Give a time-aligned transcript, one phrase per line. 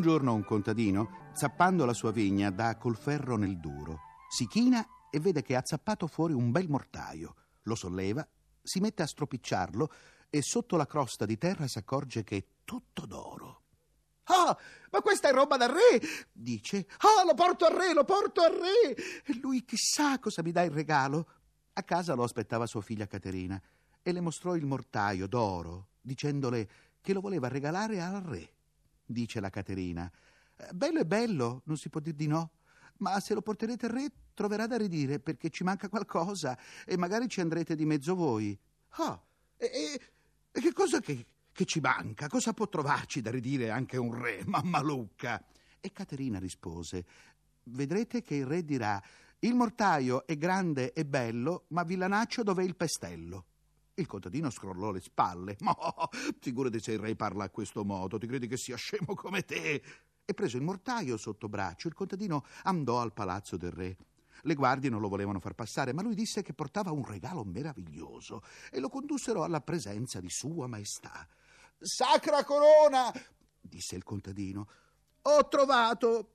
[0.00, 3.98] Un giorno un contadino, zappando la sua vigna, dà col ferro nel duro.
[4.30, 7.34] Si china e vede che ha zappato fuori un bel mortaio.
[7.64, 8.26] Lo solleva,
[8.62, 9.92] si mette a stropicciarlo
[10.30, 13.64] e sotto la crosta di terra si accorge che è tutto d'oro.
[14.22, 14.56] Ah,
[14.90, 16.00] ma questa è roba da re!
[16.32, 16.86] dice.
[17.00, 18.96] Ah, lo porto al re, lo porto al re!
[19.26, 21.28] E lui chissà cosa mi dà in regalo.
[21.74, 23.60] A casa lo aspettava sua figlia Caterina
[24.00, 26.70] e le mostrò il mortaio d'oro, dicendole
[27.02, 28.54] che lo voleva regalare al re.
[29.10, 30.08] Dice la Caterina.
[30.72, 32.52] Bello è bello, non si può dir di no.
[32.98, 37.28] Ma se lo porterete al re troverà da ridire perché ci manca qualcosa e magari
[37.28, 38.56] ci andrete di mezzo voi.
[38.90, 39.20] Ah,
[39.56, 40.00] e, e,
[40.52, 42.28] e che cosa che, che ci manca?
[42.28, 45.44] Cosa può trovarci da ridire anche un re, mamma Lucca?
[45.80, 47.04] E Caterina rispose:
[47.64, 49.02] Vedrete che il re dirà:
[49.40, 53.46] Il mortaio è grande e bello, ma villanaccio dov'è il pestello?
[53.94, 55.56] Il contadino scrollò le spalle.
[55.60, 55.74] Ma
[56.38, 59.82] figurati se il re parla a questo modo, ti credi che sia scemo come te?
[60.24, 63.96] E preso il mortaio sotto braccio, il contadino andò al palazzo del re.
[64.42, 68.42] Le guardie non lo volevano far passare, ma lui disse che portava un regalo meraviglioso
[68.70, 71.26] e lo condussero alla presenza di Sua Maestà.
[71.78, 73.12] Sacra corona,
[73.60, 74.68] disse il contadino,
[75.22, 76.34] ho trovato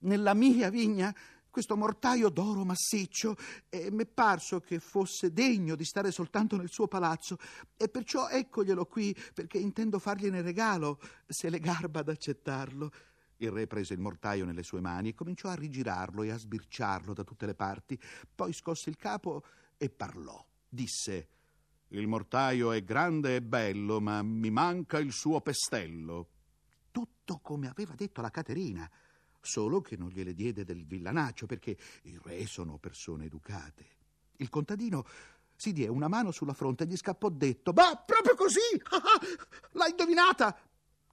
[0.00, 1.14] nella mia vigna
[1.50, 3.36] questo mortaio d'oro massiccio
[3.68, 7.36] e m'è parso che fosse degno di stare soltanto nel suo palazzo
[7.76, 12.90] e perciò eccoglielo qui perché intendo fargliene regalo se le garba ad accettarlo.
[13.38, 17.14] Il re prese il mortaio nelle sue mani e cominciò a rigirarlo e a sbirciarlo
[17.14, 17.98] da tutte le parti.
[18.34, 19.44] Poi scosse il capo
[19.78, 20.44] e parlò.
[20.68, 21.28] Disse:
[21.88, 26.28] Il mortaio è grande e bello, ma mi manca il suo pestello.
[26.90, 28.88] Tutto come aveva detto la Caterina,
[29.40, 33.86] solo che non gliele diede del villanaccio, perché i re sono persone educate.
[34.36, 35.04] Il contadino
[35.56, 38.60] si diè una mano sulla fronte e gli scappò detto: Ma proprio così!
[39.72, 40.58] L'ha indovinata!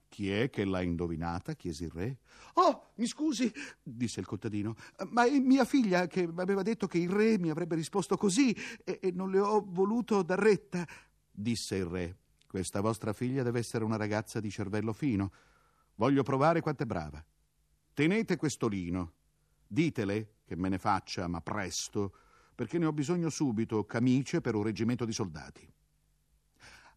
[0.08, 1.54] Chi è che l'ha indovinata?
[1.54, 2.18] chiese il re.
[2.54, 4.74] Oh, mi scusi, disse il contadino,
[5.10, 8.56] ma è mia figlia che mi aveva detto che il re mi avrebbe risposto così
[8.84, 10.86] e, e non le ho voluto dar retta.
[11.30, 12.16] Disse il re,
[12.46, 15.30] questa vostra figlia deve essere una ragazza di cervello fino.
[15.96, 17.22] Voglio provare quanto è brava.
[17.98, 19.14] Tenete questo lino.
[19.66, 22.12] Ditele che me ne faccia, ma presto,
[22.54, 25.68] perché ne ho bisogno subito, camicie per un reggimento di soldati.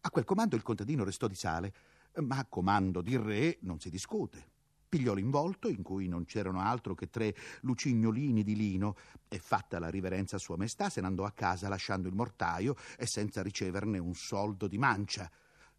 [0.02, 1.74] A quel comando il contadino restò di sale
[2.18, 4.46] ma a comando di re non si discute.
[4.88, 8.94] Pigliò l'involto, in cui non c'erano altro che tre lucignolini di lino,
[9.26, 12.76] e fatta la riverenza a sua maestà, se ne andò a casa lasciando il mortaio
[12.96, 15.28] e senza riceverne un soldo di mancia.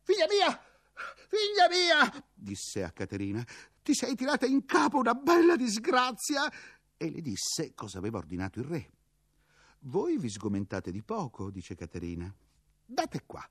[0.01, 0.61] Figlia mia!
[1.29, 2.25] Figlia mia!
[2.33, 3.41] disse a Caterina.
[3.83, 6.51] Ti sei tirata in capo una bella disgrazia!
[6.95, 8.91] E le disse cosa aveva ordinato il re.
[9.79, 12.33] Voi vi sgomentate di poco, dice Caterina.
[12.85, 13.45] Date qua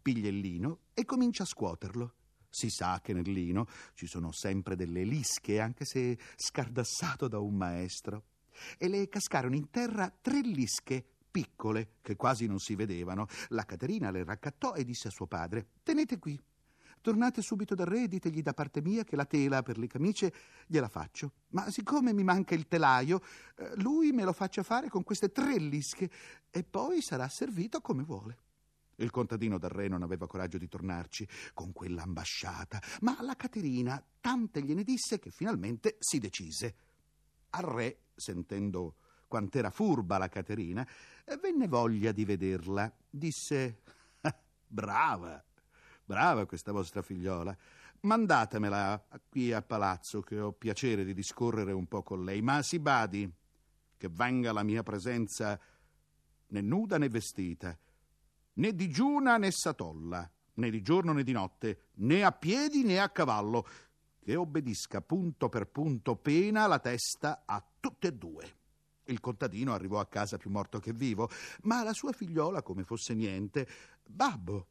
[0.00, 2.14] piglia il lino e comincia a scuoterlo.
[2.48, 7.54] Si sa che nel lino ci sono sempre delle lische, anche se scardassato da un
[7.54, 8.24] maestro.
[8.76, 13.26] E le cascarono in terra tre lische piccole, che quasi non si vedevano.
[13.48, 16.38] La Caterina le raccattò e disse a suo padre: Tenete qui.
[17.02, 20.32] Tornate subito dal re e ditegli da parte mia che la tela per le camicie
[20.66, 21.32] gliela faccio.
[21.48, 23.22] Ma siccome mi manca il telaio,
[23.56, 26.10] eh, lui me lo faccia fare con queste tre lische
[26.50, 28.38] e poi sarà servito come vuole.
[28.96, 34.62] Il contadino del re non aveva coraggio di tornarci con quell'ambasciata, ma la Caterina tante
[34.62, 36.74] gliene disse che finalmente si decise.
[37.50, 38.96] Al re, sentendo
[39.26, 40.86] quant'era furba la Caterina,
[41.40, 42.92] venne voglia di vederla.
[43.08, 43.80] Disse:
[44.20, 45.42] ah, Brava,
[46.10, 47.56] brava questa vostra figliola.
[48.00, 52.80] Mandatemela qui a palazzo, che ho piacere di discorrere un po' con lei, ma si
[52.80, 53.32] badi
[53.96, 55.56] che venga la mia presenza
[56.48, 57.78] né nuda né vestita
[58.54, 63.08] né digiuna né satolla, né di giorno né di notte, né a piedi né a
[63.10, 63.64] cavallo,
[64.18, 68.54] che obbedisca punto per punto pena la testa a tutte e due.
[69.04, 71.30] Il contadino arrivò a casa più morto che vivo,
[71.62, 73.68] ma la sua figliola, come fosse niente,
[74.04, 74.66] Babbo,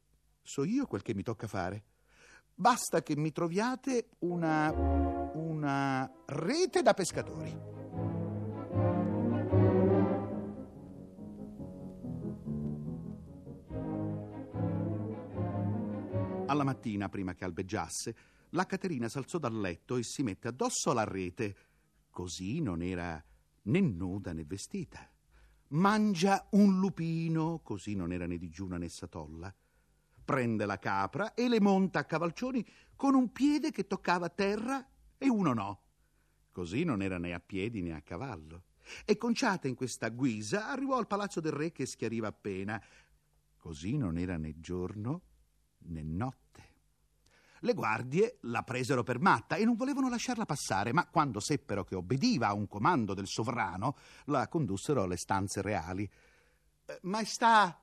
[0.50, 1.84] so io quel che mi tocca fare.
[2.56, 4.72] Basta che mi troviate una.
[4.72, 7.56] una rete da pescatori.
[16.48, 18.16] Alla mattina, prima che albeggiasse,
[18.50, 21.56] la Caterina s'alzò dal letto e si mette addosso alla rete.
[22.10, 23.24] Così non era
[23.64, 25.08] né nuda né vestita.
[25.68, 29.54] Mangia un lupino, così non era né digiuna né satolla.
[30.30, 32.64] Prende la capra e le monta a cavalcioni
[32.96, 34.88] con un piede che toccava terra
[35.18, 35.82] e uno no.
[36.52, 38.66] Così non era né a piedi né a cavallo.
[39.06, 42.80] E conciata in questa guisa arrivò al palazzo del re che schiariva appena.
[43.58, 45.22] Così non era né giorno
[45.86, 46.64] né notte.
[47.62, 51.96] Le guardie la presero per matta e non volevano lasciarla passare, ma quando seppero che
[51.96, 56.08] obbediva a un comando del sovrano, la condussero alle stanze reali.
[56.86, 57.80] Eh, maestà,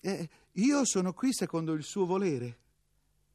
[0.00, 2.64] eh, io sono qui secondo il suo volere.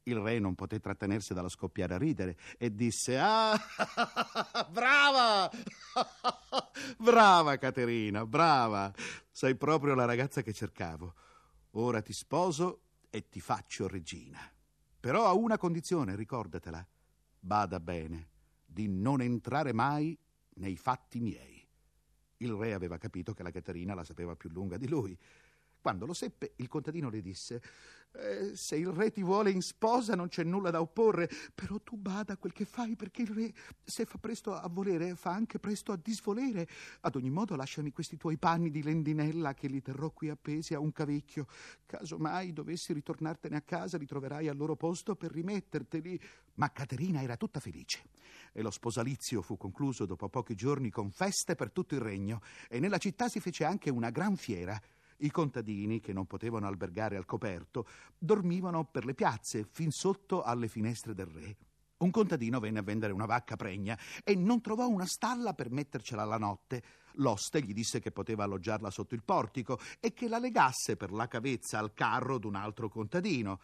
[0.04, 3.56] Il re non poté trattenersi dallo scoppiare a ridere e disse: Ah,
[4.70, 5.48] brava!
[6.98, 8.92] brava Caterina, brava!
[9.30, 11.14] Sei proprio la ragazza che cercavo.
[11.72, 12.80] Ora ti sposo
[13.10, 14.40] e ti faccio regina.
[14.98, 16.84] Però a una condizione, ricordatela.
[17.38, 18.30] Bada bene
[18.72, 20.18] di non entrare mai
[20.54, 21.60] nei fatti miei.
[22.38, 25.16] Il re aveva capito che la Caterina la sapeva più lunga di lui.
[25.82, 27.60] Quando lo seppe, il contadino le disse:
[28.12, 31.96] eh, Se il re ti vuole in sposa, non c'è nulla da opporre, però tu
[31.96, 33.52] bada a quel che fai, perché il re,
[33.82, 36.68] se fa presto a volere, fa anche presto a disvolere.
[37.00, 40.78] Ad ogni modo, lasciami questi tuoi panni di lendinella che li terrò qui appesi a
[40.78, 41.46] un cavecchio.
[41.84, 46.20] Caso mai dovessi ritornartene a casa, li troverai al loro posto per rimetterteli.
[46.54, 48.04] Ma Caterina era tutta felice
[48.52, 52.78] e lo sposalizio fu concluso dopo pochi giorni con feste per tutto il regno e
[52.78, 54.80] nella città si fece anche una gran fiera.
[55.22, 57.86] I contadini, che non potevano albergare al coperto,
[58.18, 61.56] dormivano per le piazze, fin sotto alle finestre del re.
[61.98, 66.24] Un contadino venne a vendere una vacca pregna e non trovò una stalla per mettercela
[66.24, 66.82] la notte.
[67.16, 71.28] L'oste gli disse che poteva alloggiarla sotto il portico e che la legasse per la
[71.28, 73.60] cavezza al carro d'un altro contadino.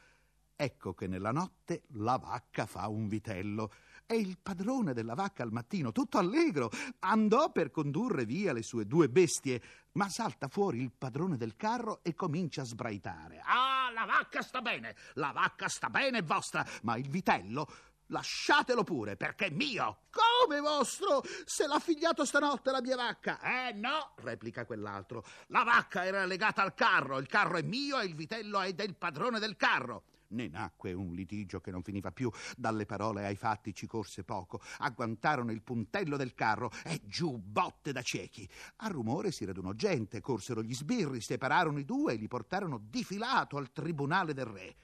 [0.61, 3.71] Ecco che nella notte la vacca fa un vitello
[4.07, 6.69] e il padrone della vacca al mattino, tutto allegro,
[6.99, 9.63] andò per condurre via le sue due bestie,
[9.93, 13.41] ma salta fuori il padrone del carro e comincia a sbraitare.
[13.45, 17.69] Ah, la vacca sta bene, la vacca sta bene, è vostra, ma il vitello
[18.07, 20.07] lasciatelo pure, perché è mio.
[20.11, 21.23] Come vostro?
[21.45, 23.39] Se l'ha figliato stanotte la mia vacca.
[23.43, 25.25] Eh no, replica quell'altro.
[25.49, 28.97] La vacca era legata al carro, il carro è mio e il vitello è del
[28.97, 30.03] padrone del carro.
[30.31, 32.31] Ne nacque un litigio che non finiva più.
[32.57, 34.61] Dalle parole ai fatti ci corse poco.
[34.79, 38.49] Agguantarono il puntello del carro e giù botte da ciechi.
[38.77, 43.57] A rumore si radunò gente, corsero gli sbirri, separarono i due e li portarono difilato
[43.57, 44.77] al tribunale del re.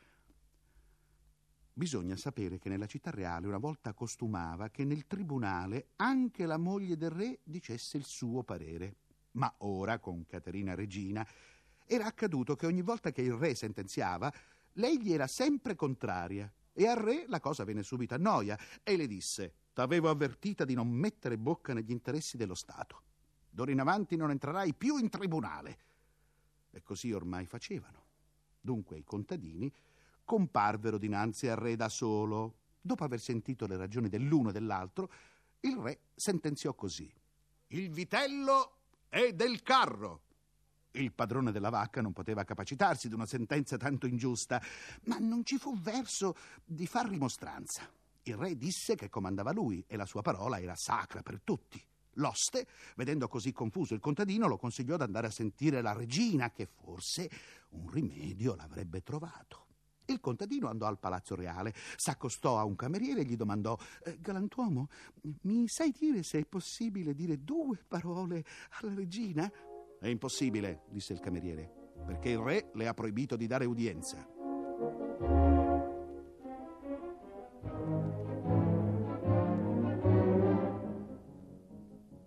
[1.77, 6.97] Bisogna sapere che nella città reale una volta costumava che nel tribunale anche la moglie
[6.97, 8.95] del re dicesse il suo parere.
[9.33, 11.27] Ma ora, con Caterina Regina,
[11.85, 14.33] era accaduto che ogni volta che il re sentenziava,
[14.75, 18.97] lei gli era sempre contraria e al re la cosa venne subito a noia e
[18.97, 23.03] le disse T'avevo avvertita di non mettere bocca negli interessi dello Stato.
[23.51, 25.79] D'ora in avanti non entrerai più in tribunale.
[26.71, 28.05] E così ormai facevano.
[28.61, 29.73] Dunque i contadini
[30.25, 32.59] comparvero dinanzi al re da solo.
[32.81, 35.11] Dopo aver sentito le ragioni dell'uno e dell'altro,
[35.61, 37.13] il re sentenziò così:
[37.69, 38.77] Il vitello
[39.09, 40.23] è del carro.
[40.97, 44.63] Il padrone della vacca non poteva capacitarsi di una sentenza tanto ingiusta,
[45.07, 47.91] ma non ci fu verso di far rimostranza.
[48.23, 51.83] Il re disse che comandava lui e la sua parola era sacra per tutti.
[52.19, 56.67] L'oste, vedendo così confuso il contadino, lo consigliò di andare a sentire la regina, che
[56.67, 57.29] forse
[57.71, 59.67] un rimedio l'avrebbe trovato.
[60.07, 64.89] Il contadino andò al palazzo reale, s'accostò a un cameriere e gli domandò: eh, Galantuomo,
[65.43, 68.45] mi sai dire se è possibile dire due parole
[68.81, 69.51] alla regina?
[69.99, 71.71] È impossibile, disse il cameriere,
[72.05, 74.29] perché il re le ha proibito di dare udienza.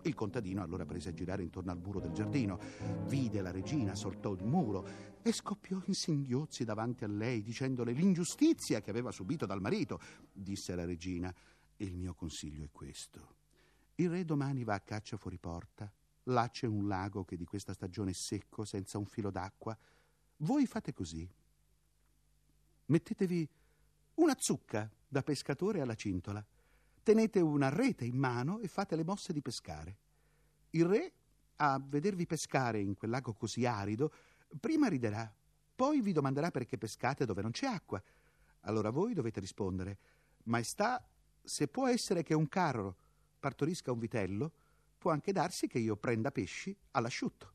[0.02, 2.58] Il contadino allora prese a girare intorno al muro del giardino,
[3.04, 4.88] vide la regina, soltò il muro
[5.22, 10.00] e scoppiò in singhiozzi davanti a lei, dicendole l'ingiustizia che aveva subito dal marito.
[10.32, 11.32] Disse la regina:
[11.76, 13.36] Il mio consiglio è questo.
[13.96, 15.92] Il re domani va a caccia fuori porta
[16.28, 19.76] Là c'è un lago che di questa stagione è secco, senza un filo d'acqua.
[20.38, 21.28] Voi fate così.
[22.86, 23.48] Mettetevi
[24.14, 26.44] una zucca da pescatore alla cintola.
[27.02, 29.96] Tenete una rete in mano e fate le mosse di pescare.
[30.70, 31.12] Il re,
[31.56, 34.12] a vedervi pescare in quel lago così arido,
[34.60, 35.32] prima riderà,
[35.74, 38.02] poi vi domanderà perché pescate dove non c'è acqua.
[38.62, 39.98] Allora voi dovete rispondere:
[40.44, 41.02] Maestà,
[41.42, 42.96] se può essere che un carro
[43.40, 44.52] partorisca un vitello,
[44.98, 47.54] può anche darsi che io prenda pesci all'asciutto.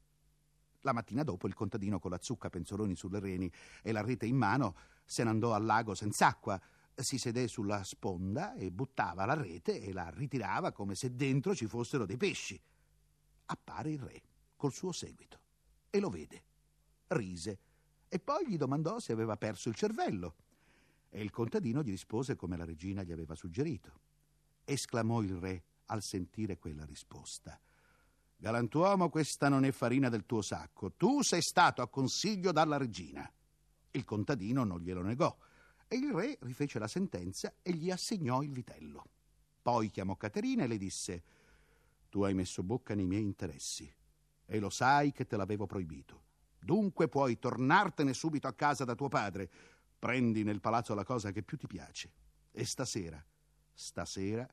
[0.81, 4.35] La mattina dopo il contadino con la zucca penzoloni sulle reni e la rete in
[4.35, 6.59] mano se ne andò al lago senza acqua,
[6.95, 11.67] si sedè sulla sponda e buttava la rete e la ritirava come se dentro ci
[11.67, 12.59] fossero dei pesci.
[13.45, 14.21] Appare il re
[14.55, 15.39] col suo seguito
[15.89, 16.43] e lo vede.
[17.07, 17.59] Rise
[18.07, 20.35] e poi gli domandò se aveva perso il cervello.
[21.09, 23.99] E il contadino gli rispose come la regina gli aveva suggerito.
[24.63, 27.59] Esclamò il re al sentire quella risposta.
[28.35, 30.91] Galantuomo, questa non è farina del tuo sacco.
[30.93, 33.31] Tu sei stato a consiglio dalla regina.
[33.91, 35.37] Il contadino non glielo negò
[35.87, 39.05] E il re rifece la sentenza e gli assegnò il vitello.
[39.61, 41.23] Poi chiamò Caterina e le disse:
[42.09, 43.89] Tu hai messo bocca nei miei interessi
[44.45, 46.25] e lo sai che te l'avevo proibito.
[46.59, 49.49] Dunque puoi tornartene subito a casa da tuo padre.
[49.99, 52.11] Prendi nel palazzo la cosa che più ti piace.
[52.51, 53.23] E stasera,
[53.73, 54.47] stasera,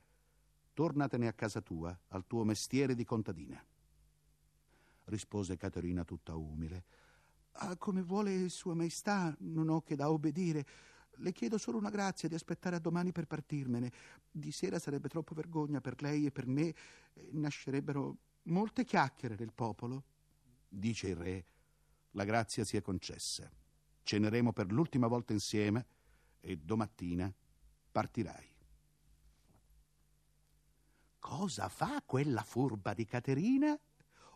[0.73, 3.63] tornatene a casa tua, al tuo mestiere di contadina.
[5.05, 6.85] Rispose Caterina tutta umile.
[7.53, 10.65] Ah, come vuole Sua Maestà, non ho che da obbedire.
[11.15, 13.91] Le chiedo solo una grazia di aspettare a domani per partirmene.
[14.31, 16.73] Di sera sarebbe troppo vergogna per lei e per me.
[17.31, 20.03] Nascerebbero molte chiacchiere nel popolo.
[20.67, 21.45] Dice il re,
[22.11, 23.51] la grazia sia concessa.
[24.03, 25.85] Ceneremo per l'ultima volta insieme
[26.39, 27.31] e domattina
[27.91, 28.50] partirai.
[31.21, 33.79] Cosa fa quella furba di Caterina?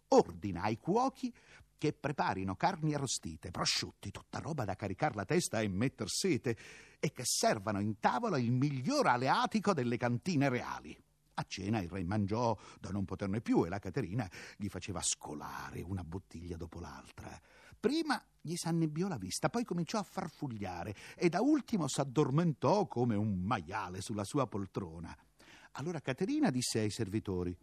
[0.09, 1.33] Ordina ai cuochi
[1.79, 6.55] che preparino carni arrostite, prosciutti, tutta roba da caricar la testa e metter sete,
[6.99, 10.95] e che servano in tavola il miglior aleatico delle cantine reali.
[11.33, 15.81] A cena il re mangiò da non poterne più e la Caterina gli faceva scolare
[15.81, 17.37] una bottiglia dopo l'altra.
[17.77, 23.41] Prima gli s'annebbiò la vista, poi cominciò a farfugliare e da ultimo s'addormentò come un
[23.41, 25.17] maiale sulla sua poltrona.
[25.77, 27.55] Allora Caterina disse ai servitori: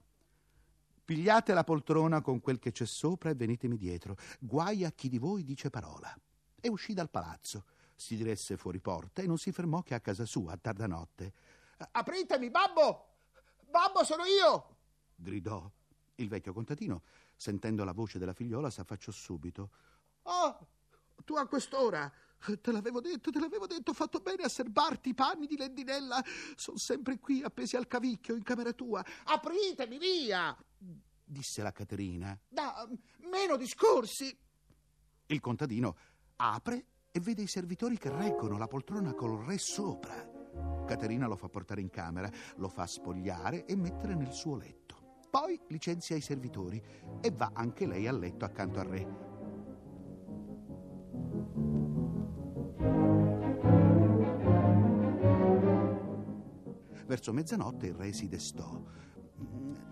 [1.04, 4.16] Pigliate la poltrona con quel che c'è sopra e venitemi dietro.
[4.38, 6.14] Guai a chi di voi dice parola.
[6.61, 7.64] E uscì dal palazzo.
[7.97, 11.33] Si diresse fuori porta e non si fermò che a casa sua a tarda notte.
[11.92, 13.07] Apritemi, babbo!
[13.69, 14.76] Babbo, sono io!
[15.14, 15.71] gridò.
[16.16, 17.02] Il vecchio contadino,
[17.35, 19.71] sentendo la voce della figliola, s'affacciò subito.
[20.23, 20.66] Oh,
[21.25, 22.12] tu a quest'ora!
[22.61, 26.22] Te l'avevo detto, te l'avevo detto, ho fatto bene a serbarti i panni di Lendinella.
[26.56, 29.04] Sono sempre qui appesi al cavicchio in camera tua.
[29.25, 30.56] Apritemi via!
[31.32, 32.38] disse la Caterina.
[32.49, 32.87] Da
[33.30, 34.37] meno discorsi.
[35.26, 35.96] Il contadino
[36.37, 40.30] apre e vede i servitori che reggono la poltrona col re sopra.
[40.87, 45.20] Caterina lo fa portare in camera, lo fa spogliare e mettere nel suo letto.
[45.30, 46.82] Poi licenzia i servitori
[47.22, 49.32] e va anche lei a letto accanto al re.
[57.12, 58.83] Verso mezzanotte il re si destò.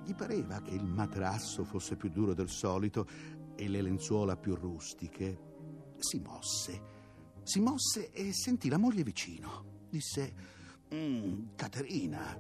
[0.07, 3.07] Gli pareva che il materasso fosse più duro del solito
[3.57, 5.39] e le lenzuola più rustiche.
[5.99, 6.83] Si mosse,
[7.43, 9.83] si mosse e sentì la moglie vicino.
[9.91, 10.35] Disse
[10.95, 12.39] Mm, Caterina,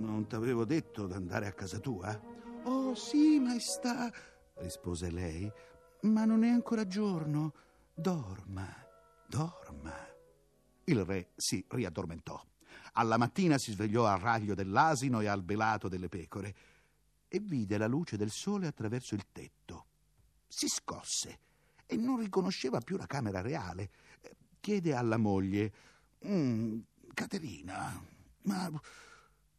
[0.00, 2.14] non t'avevo detto d'andare a casa tua?
[2.64, 4.12] Oh, sì, maestà,
[4.56, 5.50] rispose lei,
[6.02, 7.54] ma non è ancora giorno.
[7.94, 8.68] Dorma,
[9.26, 9.96] dorma.
[10.84, 12.38] Il re si riaddormentò.
[12.96, 16.54] Alla mattina si svegliò al raglio dell'asino e al belato delle pecore
[17.26, 19.86] e vide la luce del sole attraverso il tetto.
[20.46, 21.38] Si scosse
[21.86, 23.90] e non riconosceva più la camera reale.
[24.60, 25.72] Chiede alla moglie:
[26.24, 26.78] mm,
[27.12, 28.00] Caterina,
[28.42, 28.80] ma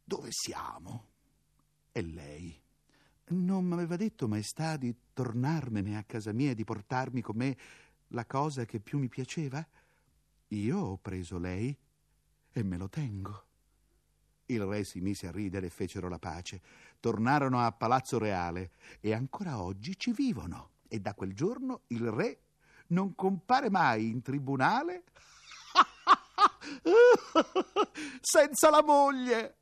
[0.02, 1.08] dove siamo?
[1.92, 2.58] E lei?
[3.28, 7.56] Non mi aveva detto, maestà, di tornarmene a casa mia e di portarmi con me
[8.08, 9.66] la cosa che più mi piaceva?
[10.48, 11.76] Io ho preso lei
[12.58, 13.44] e me lo tengo.
[14.46, 16.62] Il re si mise a ridere e fecero la pace.
[17.00, 18.70] Tornarono a Palazzo Reale
[19.00, 20.70] e ancora oggi ci vivono.
[20.88, 22.40] E da quel giorno il re
[22.88, 25.04] non compare mai in tribunale
[28.22, 29.54] senza la moglie.